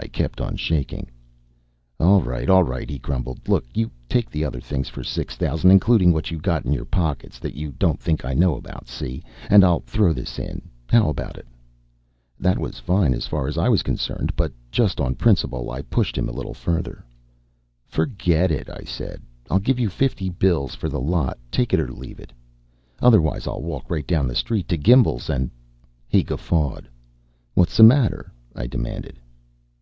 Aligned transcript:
I 0.00 0.08
kept 0.08 0.40
on 0.40 0.56
shaking. 0.56 1.08
"All 1.98 2.20
right, 2.20 2.50
all 2.50 2.62
right," 2.62 2.90
he 2.90 2.98
grumbled. 2.98 3.48
"Look, 3.48 3.64
you 3.74 3.90
take 4.08 4.28
the 4.28 4.44
other 4.44 4.60
things 4.60 4.88
for 4.88 5.02
six 5.02 5.34
thousand 5.36 5.70
including 5.70 6.12
what 6.12 6.30
you 6.30 6.38
got 6.38 6.64
in 6.66 6.72
your 6.72 6.84
pockets 6.84 7.38
that 7.38 7.54
you 7.54 7.72
don't 7.78 7.98
think 8.00 8.22
I 8.24 8.34
know 8.34 8.54
about, 8.56 8.86
see? 8.86 9.22
And 9.48 9.64
I'll 9.64 9.80
throw 9.80 10.12
this 10.12 10.38
in. 10.38 10.62
How 10.88 11.08
about 11.08 11.38
it?" 11.38 11.46
That 12.38 12.58
was 12.58 12.78
fine 12.78 13.14
as 13.14 13.26
far 13.28 13.46
as 13.46 13.56
I 13.56 13.68
was 13.68 13.82
concerned, 13.82 14.34
but 14.36 14.52
just 14.70 15.00
on 15.00 15.14
principle 15.14 15.70
I 15.70 15.82
pushed 15.82 16.18
him 16.18 16.28
a 16.28 16.32
little 16.32 16.54
further. 16.54 17.04
"Forget 17.86 18.50
it," 18.50 18.68
I 18.68 18.82
said. 18.84 19.22
"I'll 19.48 19.58
give 19.60 19.78
you 19.78 19.88
fifty 19.88 20.28
bills 20.28 20.74
for 20.74 20.88
the 20.88 21.00
lot, 21.00 21.38
take 21.50 21.72
it 21.72 21.80
or 21.80 21.88
leave 21.88 22.18
it. 22.20 22.32
Otherwise 23.00 23.46
I'll 23.46 23.62
walk 23.62 23.88
right 23.90 24.06
down 24.06 24.28
the 24.28 24.34
street 24.36 24.68
to 24.68 24.76
Gimbel's 24.76 25.30
and" 25.30 25.50
He 26.08 26.22
guffawed. 26.22 26.88
"Whats 27.54 27.78
the 27.78 27.84
matter?" 27.84 28.30
I 28.54 28.66
demanded. 28.66 29.18